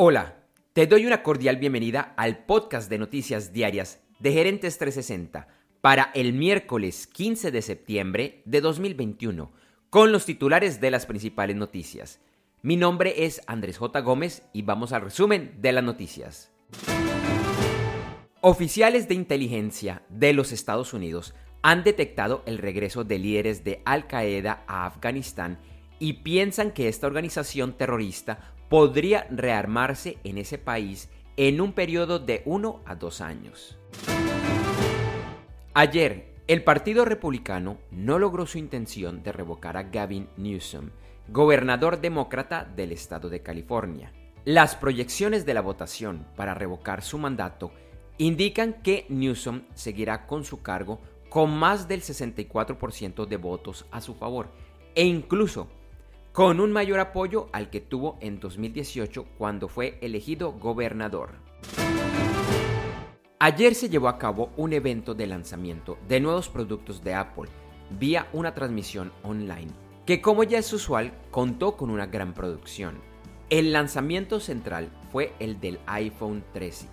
Hola, 0.00 0.36
te 0.74 0.86
doy 0.86 1.06
una 1.06 1.24
cordial 1.24 1.56
bienvenida 1.56 2.14
al 2.16 2.44
podcast 2.44 2.88
de 2.88 2.98
noticias 2.98 3.52
diarias 3.52 4.00
de 4.20 4.32
Gerentes 4.32 4.78
360 4.78 5.48
para 5.80 6.12
el 6.14 6.34
miércoles 6.34 7.08
15 7.08 7.50
de 7.50 7.62
septiembre 7.62 8.42
de 8.44 8.60
2021 8.60 9.50
con 9.90 10.12
los 10.12 10.24
titulares 10.24 10.80
de 10.80 10.92
las 10.92 11.04
principales 11.04 11.56
noticias. 11.56 12.20
Mi 12.62 12.76
nombre 12.76 13.24
es 13.24 13.40
Andrés 13.48 13.78
J. 13.78 13.98
Gómez 14.02 14.44
y 14.52 14.62
vamos 14.62 14.92
al 14.92 15.02
resumen 15.02 15.56
de 15.60 15.72
las 15.72 15.82
noticias. 15.82 16.52
Oficiales 18.40 19.08
de 19.08 19.14
inteligencia 19.16 20.02
de 20.10 20.32
los 20.32 20.52
Estados 20.52 20.94
Unidos 20.94 21.34
han 21.62 21.82
detectado 21.82 22.44
el 22.46 22.58
regreso 22.58 23.02
de 23.02 23.18
líderes 23.18 23.64
de 23.64 23.82
Al 23.84 24.06
Qaeda 24.06 24.62
a 24.68 24.86
Afganistán 24.86 25.58
y 25.98 26.12
piensan 26.12 26.70
que 26.70 26.86
esta 26.86 27.08
organización 27.08 27.76
terrorista 27.76 28.54
podría 28.68 29.26
rearmarse 29.30 30.18
en 30.24 30.38
ese 30.38 30.58
país 30.58 31.10
en 31.36 31.60
un 31.60 31.72
periodo 31.72 32.18
de 32.18 32.42
uno 32.44 32.80
a 32.84 32.94
dos 32.94 33.20
años. 33.20 33.78
Ayer, 35.74 36.34
el 36.48 36.64
Partido 36.64 37.04
Republicano 37.04 37.78
no 37.90 38.18
logró 38.18 38.46
su 38.46 38.58
intención 38.58 39.22
de 39.22 39.32
revocar 39.32 39.76
a 39.76 39.84
Gavin 39.84 40.28
Newsom, 40.36 40.90
gobernador 41.28 42.00
demócrata 42.00 42.64
del 42.64 42.92
estado 42.92 43.28
de 43.28 43.42
California. 43.42 44.12
Las 44.44 44.74
proyecciones 44.74 45.44
de 45.44 45.54
la 45.54 45.60
votación 45.60 46.26
para 46.36 46.54
revocar 46.54 47.02
su 47.02 47.18
mandato 47.18 47.70
indican 48.16 48.82
que 48.82 49.06
Newsom 49.08 49.62
seguirá 49.74 50.26
con 50.26 50.44
su 50.44 50.62
cargo 50.62 51.00
con 51.28 51.50
más 51.50 51.86
del 51.86 52.00
64% 52.00 53.26
de 53.26 53.36
votos 53.36 53.86
a 53.90 54.00
su 54.00 54.14
favor 54.14 54.48
e 54.94 55.04
incluso 55.04 55.68
con 56.32 56.60
un 56.60 56.72
mayor 56.72 57.00
apoyo 57.00 57.48
al 57.52 57.70
que 57.70 57.80
tuvo 57.80 58.18
en 58.20 58.40
2018 58.40 59.24
cuando 59.36 59.68
fue 59.68 59.98
elegido 60.00 60.52
gobernador. 60.52 61.32
Ayer 63.40 63.74
se 63.74 63.88
llevó 63.88 64.08
a 64.08 64.18
cabo 64.18 64.50
un 64.56 64.72
evento 64.72 65.14
de 65.14 65.26
lanzamiento 65.26 65.98
de 66.08 66.20
nuevos 66.20 66.48
productos 66.48 67.04
de 67.04 67.14
Apple 67.14 67.48
vía 67.90 68.28
una 68.32 68.54
transmisión 68.54 69.12
online, 69.22 69.72
que 70.06 70.20
como 70.20 70.44
ya 70.44 70.58
es 70.58 70.72
usual 70.72 71.12
contó 71.30 71.76
con 71.76 71.90
una 71.90 72.06
gran 72.06 72.34
producción. 72.34 72.98
El 73.50 73.72
lanzamiento 73.72 74.40
central 74.40 74.90
fue 75.10 75.32
el 75.38 75.60
del 75.60 75.80
iPhone 75.86 76.44
13, 76.52 76.88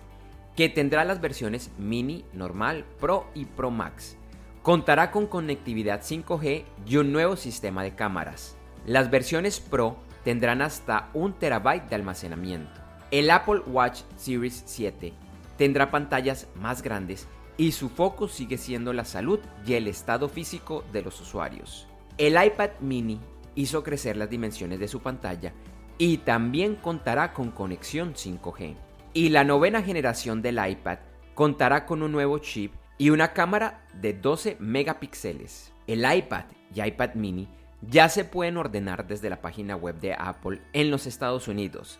que 0.56 0.68
tendrá 0.68 1.04
las 1.04 1.20
versiones 1.20 1.70
mini, 1.78 2.24
normal, 2.32 2.84
Pro 2.98 3.26
y 3.34 3.44
Pro 3.44 3.70
Max. 3.70 4.16
Contará 4.62 5.10
con 5.10 5.26
conectividad 5.26 6.02
5G 6.02 6.64
y 6.86 6.96
un 6.96 7.12
nuevo 7.12 7.36
sistema 7.36 7.82
de 7.82 7.94
cámaras. 7.94 8.56
Las 8.86 9.10
versiones 9.10 9.58
Pro 9.58 9.96
tendrán 10.22 10.62
hasta 10.62 11.10
un 11.12 11.32
terabyte 11.32 11.88
de 11.88 11.96
almacenamiento. 11.96 12.80
El 13.10 13.32
Apple 13.32 13.62
Watch 13.66 14.02
Series 14.14 14.62
7 14.64 15.12
tendrá 15.58 15.90
pantallas 15.90 16.46
más 16.54 16.82
grandes 16.82 17.26
y 17.56 17.72
su 17.72 17.88
foco 17.88 18.28
sigue 18.28 18.56
siendo 18.58 18.92
la 18.92 19.04
salud 19.04 19.40
y 19.66 19.72
el 19.72 19.88
estado 19.88 20.28
físico 20.28 20.84
de 20.92 21.02
los 21.02 21.20
usuarios. 21.20 21.88
El 22.16 22.40
iPad 22.40 22.70
mini 22.78 23.18
hizo 23.56 23.82
crecer 23.82 24.16
las 24.16 24.30
dimensiones 24.30 24.78
de 24.78 24.86
su 24.86 25.00
pantalla 25.00 25.52
y 25.98 26.18
también 26.18 26.76
contará 26.76 27.32
con 27.32 27.50
conexión 27.50 28.14
5G. 28.14 28.76
Y 29.14 29.30
la 29.30 29.42
novena 29.42 29.82
generación 29.82 30.42
del 30.42 30.64
iPad 30.64 30.98
contará 31.34 31.86
con 31.86 32.04
un 32.04 32.12
nuevo 32.12 32.38
chip 32.38 32.72
y 32.98 33.10
una 33.10 33.32
cámara 33.32 33.84
de 33.94 34.12
12 34.12 34.58
megapíxeles. 34.60 35.72
El 35.88 36.04
iPad 36.08 36.44
y 36.72 36.82
iPad 36.82 37.14
mini 37.14 37.48
ya 37.82 38.08
se 38.08 38.24
pueden 38.24 38.56
ordenar 38.56 39.06
desde 39.06 39.30
la 39.30 39.40
página 39.40 39.76
web 39.76 40.00
de 40.00 40.14
Apple 40.14 40.60
en 40.72 40.90
los 40.90 41.06
Estados 41.06 41.48
Unidos. 41.48 41.98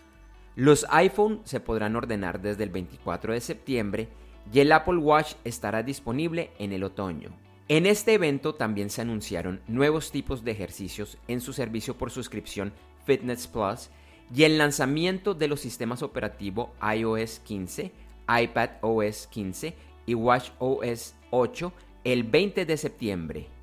Los 0.55 0.87
iPhone 0.91 1.43
se 1.45 1.61
podrán 1.61 1.97
ordenar 1.97 2.41
desde 2.41 2.65
el 2.65 2.71
24 2.71 3.35
de 3.35 3.41
septiembre 3.41 4.09
y 4.53 4.61
el 4.61 4.73
Apple 4.73 4.97
Watch 4.97 5.35
estará 5.45 5.83
disponible 5.83 6.51
en 6.59 6.73
el 6.73 6.85
otoño. 6.85 7.31
En 7.69 7.85
este 7.85 8.15
evento 8.15 8.55
también 8.55 8.91
se 8.91 9.03
anunciaron 9.03 9.61
nuevos 9.67 10.13
tipos 10.13 10.45
de 10.45 10.53
ejercicios 10.53 11.19
en 11.29 11.41
su 11.41 11.53
servicio 11.53 11.99
por 11.99 12.11
suscripción 12.11 12.73
Fitness 13.05 13.49
Plus 13.49 13.91
y 14.35 14.45
el 14.45 14.57
lanzamiento 14.57 15.35
de 15.35 15.49
los 15.49 15.61
sistemas 15.61 16.03
operativos 16.03 16.71
iOS 16.81 17.41
15, 17.41 17.93
iPad 18.43 18.71
OS 18.81 19.27
15 19.27 19.75
y 20.07 20.15
Watch 20.15 20.51
OS 20.59 21.15
8 21.31 21.73
el 22.05 22.23
20 22.23 22.67
de 22.67 22.77
septiembre. 22.77 23.56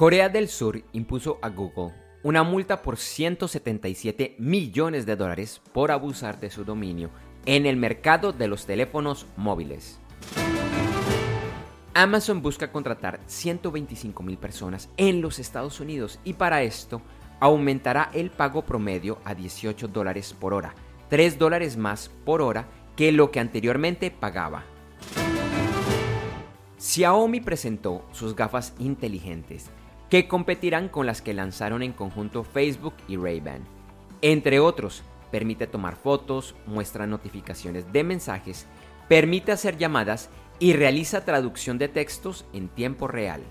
Corea 0.00 0.30
del 0.30 0.48
Sur 0.48 0.82
impuso 0.92 1.38
a 1.42 1.50
Google 1.50 1.92
una 2.22 2.42
multa 2.42 2.80
por 2.80 2.96
177 2.96 4.36
millones 4.38 5.04
de 5.04 5.14
dólares 5.14 5.60
por 5.74 5.90
abusar 5.90 6.40
de 6.40 6.48
su 6.48 6.64
dominio 6.64 7.10
en 7.44 7.66
el 7.66 7.76
mercado 7.76 8.32
de 8.32 8.48
los 8.48 8.64
teléfonos 8.64 9.26
móviles. 9.36 10.00
Amazon 11.92 12.40
busca 12.40 12.72
contratar 12.72 13.20
125 13.26 14.22
mil 14.22 14.38
personas 14.38 14.88
en 14.96 15.20
los 15.20 15.38
Estados 15.38 15.80
Unidos 15.80 16.18
y 16.24 16.32
para 16.32 16.62
esto 16.62 17.02
aumentará 17.38 18.10
el 18.14 18.30
pago 18.30 18.62
promedio 18.62 19.18
a 19.26 19.34
18 19.34 19.86
dólares 19.88 20.32
por 20.32 20.54
hora, 20.54 20.74
3 21.10 21.38
dólares 21.38 21.76
más 21.76 22.10
por 22.24 22.40
hora 22.40 22.68
que 22.96 23.12
lo 23.12 23.30
que 23.30 23.40
anteriormente 23.40 24.10
pagaba. 24.10 24.64
Xiaomi 26.78 27.42
presentó 27.42 28.06
sus 28.12 28.34
gafas 28.34 28.72
inteligentes 28.78 29.70
que 30.10 30.26
competirán 30.26 30.88
con 30.88 31.06
las 31.06 31.22
que 31.22 31.32
lanzaron 31.32 31.82
en 31.82 31.92
conjunto 31.92 32.42
Facebook 32.42 32.94
y 33.08 33.16
Ray-Ban. 33.16 33.64
Entre 34.20 34.58
otros, 34.58 35.04
permite 35.30 35.66
tomar 35.68 35.96
fotos, 35.96 36.56
muestra 36.66 37.06
notificaciones 37.06 37.90
de 37.92 38.02
mensajes, 38.04 38.66
permite 39.08 39.52
hacer 39.52 39.78
llamadas 39.78 40.28
y 40.58 40.72
realiza 40.72 41.24
traducción 41.24 41.78
de 41.78 41.88
textos 41.88 42.44
en 42.52 42.68
tiempo 42.68 43.06
real. 43.06 43.42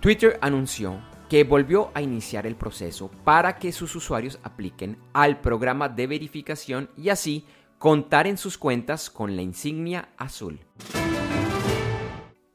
Twitter 0.00 0.38
anunció 0.42 1.00
que 1.28 1.44
volvió 1.44 1.90
a 1.94 2.02
iniciar 2.02 2.46
el 2.46 2.54
proceso 2.54 3.10
para 3.24 3.56
que 3.56 3.72
sus 3.72 3.96
usuarios 3.96 4.38
apliquen 4.42 4.98
al 5.12 5.40
programa 5.40 5.88
de 5.88 6.06
verificación 6.06 6.90
y 6.96 7.08
así 7.08 7.44
contar 7.78 8.26
en 8.26 8.36
sus 8.36 8.58
cuentas 8.58 9.10
con 9.10 9.34
la 9.34 9.42
insignia 9.42 10.10
azul. 10.16 10.60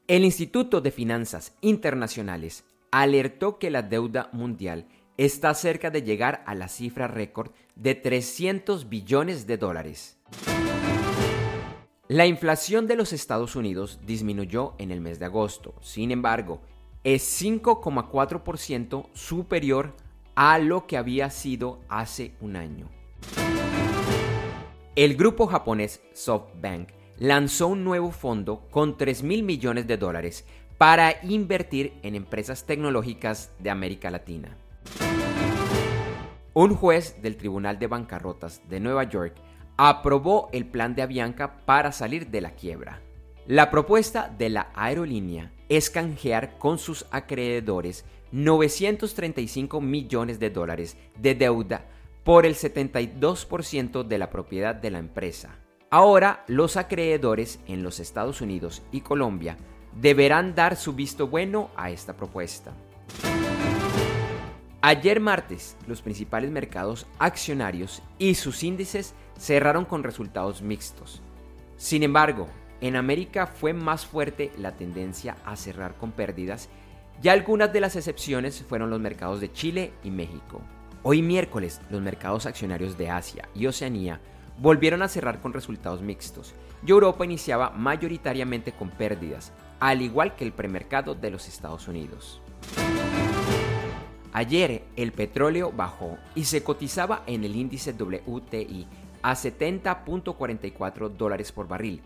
El 0.06 0.22
Instituto 0.26 0.82
de 0.82 0.90
Finanzas 0.90 1.54
Internacionales 1.62 2.64
alertó 2.90 3.58
que 3.58 3.70
la 3.70 3.80
deuda 3.80 4.28
mundial 4.32 4.86
está 5.16 5.54
cerca 5.54 5.90
de 5.90 6.02
llegar 6.02 6.44
a 6.46 6.54
la 6.54 6.68
cifra 6.68 7.06
récord 7.06 7.52
de 7.74 7.94
300 7.94 8.90
billones 8.90 9.46
de 9.46 9.56
dólares. 9.56 10.18
La 12.06 12.26
inflación 12.26 12.86
de 12.86 12.96
los 12.96 13.14
Estados 13.14 13.56
Unidos 13.56 13.98
disminuyó 14.04 14.74
en 14.76 14.90
el 14.90 15.00
mes 15.00 15.18
de 15.18 15.24
agosto, 15.24 15.74
sin 15.80 16.10
embargo, 16.10 16.60
es 17.02 17.42
5,4% 17.42 19.08
superior 19.14 19.94
a 20.34 20.58
lo 20.58 20.86
que 20.86 20.98
había 20.98 21.30
sido 21.30 21.80
hace 21.88 22.34
un 22.42 22.56
año. 22.56 22.90
El 24.96 25.16
grupo 25.16 25.46
japonés 25.46 26.02
SoftBank 26.12 26.90
lanzó 27.18 27.68
un 27.68 27.84
nuevo 27.84 28.10
fondo 28.10 28.66
con 28.70 28.96
3 28.96 29.22
mil 29.22 29.42
millones 29.42 29.86
de 29.86 29.96
dólares 29.96 30.44
para 30.78 31.14
invertir 31.22 31.94
en 32.02 32.14
empresas 32.14 32.64
tecnológicas 32.64 33.52
de 33.58 33.70
América 33.70 34.10
Latina. 34.10 34.56
Un 36.52 36.74
juez 36.74 37.20
del 37.22 37.36
Tribunal 37.36 37.78
de 37.78 37.86
Bancarrotas 37.86 38.62
de 38.68 38.80
Nueva 38.80 39.04
York 39.04 39.34
aprobó 39.76 40.48
el 40.52 40.66
plan 40.66 40.94
de 40.94 41.02
Avianca 41.02 41.64
para 41.64 41.90
salir 41.90 42.28
de 42.28 42.40
la 42.40 42.52
quiebra. 42.52 43.00
La 43.46 43.70
propuesta 43.70 44.32
de 44.38 44.48
la 44.48 44.70
aerolínea 44.74 45.52
es 45.68 45.90
canjear 45.90 46.56
con 46.58 46.78
sus 46.78 47.06
acreedores 47.10 48.04
935 48.32 49.80
millones 49.80 50.38
de 50.38 50.50
dólares 50.50 50.96
de 51.18 51.34
deuda 51.34 51.86
por 52.24 52.46
el 52.46 52.54
72% 52.54 54.02
de 54.02 54.18
la 54.18 54.30
propiedad 54.30 54.74
de 54.74 54.90
la 54.90 54.98
empresa. 54.98 55.63
Ahora 55.94 56.42
los 56.48 56.76
acreedores 56.76 57.60
en 57.68 57.84
los 57.84 58.00
Estados 58.00 58.40
Unidos 58.40 58.82
y 58.90 59.02
Colombia 59.02 59.56
deberán 59.94 60.56
dar 60.56 60.74
su 60.74 60.92
visto 60.92 61.28
bueno 61.28 61.70
a 61.76 61.88
esta 61.90 62.16
propuesta. 62.16 62.72
Ayer 64.82 65.20
martes, 65.20 65.76
los 65.86 66.02
principales 66.02 66.50
mercados 66.50 67.06
accionarios 67.20 68.02
y 68.18 68.34
sus 68.34 68.64
índices 68.64 69.14
cerraron 69.38 69.84
con 69.84 70.02
resultados 70.02 70.62
mixtos. 70.62 71.22
Sin 71.76 72.02
embargo, 72.02 72.48
en 72.80 72.96
América 72.96 73.46
fue 73.46 73.72
más 73.72 74.04
fuerte 74.04 74.50
la 74.58 74.72
tendencia 74.72 75.36
a 75.44 75.54
cerrar 75.54 75.94
con 75.94 76.10
pérdidas 76.10 76.70
y 77.22 77.28
algunas 77.28 77.72
de 77.72 77.80
las 77.80 77.94
excepciones 77.94 78.64
fueron 78.68 78.90
los 78.90 78.98
mercados 78.98 79.40
de 79.40 79.52
Chile 79.52 79.92
y 80.02 80.10
México. 80.10 80.60
Hoy 81.04 81.22
miércoles, 81.22 81.80
los 81.88 82.02
mercados 82.02 82.46
accionarios 82.46 82.98
de 82.98 83.10
Asia 83.10 83.48
y 83.54 83.68
Oceanía 83.68 84.20
volvieron 84.58 85.02
a 85.02 85.08
cerrar 85.08 85.40
con 85.40 85.52
resultados 85.52 86.02
mixtos 86.02 86.54
y 86.86 86.90
Europa 86.90 87.24
iniciaba 87.24 87.70
mayoritariamente 87.70 88.72
con 88.72 88.90
pérdidas, 88.90 89.52
al 89.80 90.02
igual 90.02 90.36
que 90.36 90.44
el 90.44 90.52
premercado 90.52 91.14
de 91.14 91.30
los 91.30 91.48
Estados 91.48 91.88
Unidos. 91.88 92.42
Ayer 94.32 94.84
el 94.96 95.12
petróleo 95.12 95.72
bajó 95.72 96.18
y 96.34 96.44
se 96.44 96.62
cotizaba 96.62 97.22
en 97.26 97.44
el 97.44 97.54
índice 97.54 97.92
WTI 97.92 98.86
a 99.22 99.34
70.44 99.34 101.08
dólares 101.10 101.52
por 101.52 101.68
barril 101.68 102.02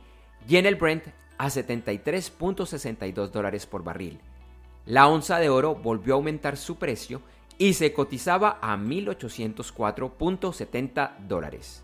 y 0.46 0.56
en 0.56 0.66
el 0.66 0.76
Brent 0.76 1.04
a 1.38 1.48
73.62 1.48 3.30
dólares 3.30 3.66
por 3.66 3.82
barril. 3.82 4.20
La 4.84 5.08
onza 5.08 5.38
de 5.38 5.48
oro 5.48 5.74
volvió 5.74 6.14
a 6.14 6.16
aumentar 6.16 6.56
su 6.56 6.76
precio 6.76 7.22
y 7.56 7.74
se 7.74 7.92
cotizaba 7.92 8.58
a 8.60 8.76
1.804.70 8.76 11.18
dólares. 11.26 11.82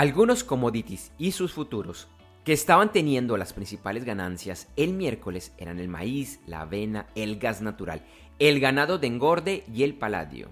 Algunos 0.00 0.44
commodities 0.44 1.12
y 1.18 1.32
sus 1.32 1.52
futuros 1.52 2.08
que 2.42 2.54
estaban 2.54 2.90
teniendo 2.90 3.36
las 3.36 3.52
principales 3.52 4.06
ganancias 4.06 4.66
el 4.76 4.94
miércoles 4.94 5.52
eran 5.58 5.78
el 5.78 5.88
maíz, 5.88 6.40
la 6.46 6.62
avena, 6.62 7.08
el 7.14 7.38
gas 7.38 7.60
natural, 7.60 8.02
el 8.38 8.60
ganado 8.60 8.96
de 8.96 9.08
engorde 9.08 9.62
y 9.70 9.82
el 9.82 9.92
paladio. 9.92 10.48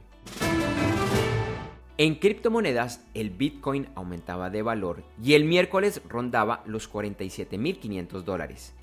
En 1.97 2.17
criptomonedas, 2.17 3.03
el 3.15 3.31
Bitcoin 3.31 3.89
aumentaba 3.95 4.51
de 4.51 4.61
valor 4.61 5.03
y 5.25 5.33
el 5.33 5.47
miércoles 5.47 6.03
rondaba 6.07 6.63
los 6.67 6.93
47.500 6.93 8.25
dólares. 8.25 8.75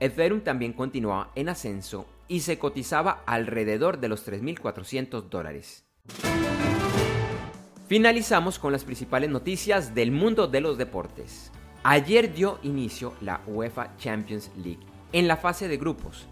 Ethereum 0.00 0.40
también 0.40 0.72
continuaba 0.72 1.32
en 1.34 1.50
ascenso 1.50 2.06
y 2.28 2.40
se 2.40 2.58
cotizaba 2.58 3.22
alrededor 3.26 4.00
de 4.00 4.08
los 4.08 4.26
3.400 4.26 5.28
dólares. 5.28 5.84
Finalizamos 7.86 8.58
con 8.58 8.72
las 8.72 8.82
principales 8.82 9.28
noticias 9.28 9.94
del 9.94 10.10
mundo 10.10 10.46
de 10.46 10.62
los 10.62 10.78
deportes. 10.78 11.52
Ayer 11.82 12.32
dio 12.32 12.58
inicio 12.62 13.12
la 13.20 13.42
UEFA 13.46 13.94
Champions 13.98 14.50
League 14.56 14.80
en 15.12 15.28
la 15.28 15.36
fase 15.36 15.68
de 15.68 15.76
grupos. 15.76 16.26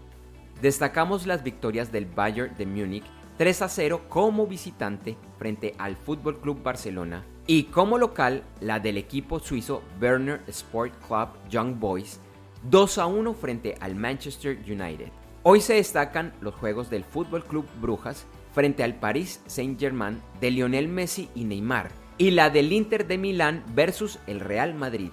Destacamos 0.63 1.27
las 1.27 1.43
victorias 1.43 1.91
del 1.91 2.07
Bayern 2.07 2.57
de 2.57 2.65
Múnich 2.65 3.03
3 3.37 3.61
a 3.61 3.69
0 3.69 4.01
como 4.09 4.47
visitante 4.47 5.15
frente 5.37 5.75
al 5.77 5.95
Fútbol 5.95 6.39
Club 6.39 6.63
Barcelona 6.63 7.23
y 7.45 7.65
como 7.65 7.99
local 7.99 8.41
la 8.59 8.79
del 8.79 8.97
equipo 8.97 9.39
suizo 9.39 9.83
Werner 10.01 10.41
Sport 10.47 10.93
Club 11.05 11.29
Young 11.51 11.77
Boys 11.77 12.19
2 12.63 12.97
a 12.97 13.05
1 13.05 13.33
frente 13.35 13.75
al 13.79 13.93
Manchester 13.93 14.57
United. 14.65 15.09
Hoy 15.43 15.61
se 15.61 15.75
destacan 15.75 16.33
los 16.41 16.55
juegos 16.55 16.89
del 16.89 17.03
Fútbol 17.03 17.43
Club 17.43 17.67
Brujas 17.79 18.25
frente 18.53 18.83
al 18.83 18.95
Paris 18.95 19.41
Saint-Germain 19.47 20.21
de 20.39 20.51
Lionel 20.51 20.87
Messi 20.87 21.29
y 21.35 21.43
Neymar 21.43 21.91
y 22.17 22.31
la 22.31 22.49
del 22.49 22.71
Inter 22.71 23.07
de 23.07 23.17
Milán 23.17 23.63
versus 23.73 24.19
el 24.27 24.39
Real 24.39 24.75
Madrid. 24.75 25.09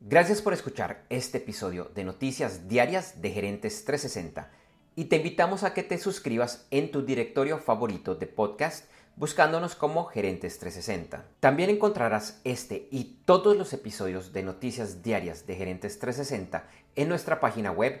Gracias 0.00 0.42
por 0.42 0.52
escuchar 0.52 1.04
este 1.10 1.38
episodio 1.38 1.90
de 1.94 2.02
Noticias 2.02 2.66
Diarias 2.66 3.22
de 3.22 3.30
Gerentes 3.30 3.84
360 3.84 4.50
y 4.96 5.04
te 5.04 5.16
invitamos 5.16 5.62
a 5.62 5.74
que 5.74 5.82
te 5.82 5.98
suscribas 5.98 6.66
en 6.70 6.90
tu 6.90 7.02
directorio 7.02 7.58
favorito 7.58 8.14
de 8.16 8.26
podcast 8.26 8.90
buscándonos 9.14 9.74
como 9.74 10.06
Gerentes 10.06 10.58
360. 10.58 11.24
También 11.40 11.70
encontrarás 11.70 12.40
este 12.44 12.88
y 12.90 13.18
todos 13.24 13.56
los 13.56 13.72
episodios 13.72 14.32
de 14.32 14.42
Noticias 14.42 15.02
Diarias 15.02 15.46
de 15.46 15.56
Gerentes 15.56 15.98
360 15.98 16.64
en 16.96 17.08
nuestra 17.08 17.38
página 17.38 17.70
web 17.70 18.00